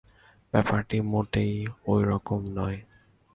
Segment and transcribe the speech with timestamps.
[0.53, 1.53] ব্যাপারটি মোটেই
[1.87, 2.79] ঐ রকম নয়।